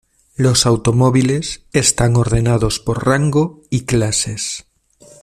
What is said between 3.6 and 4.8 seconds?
y clases.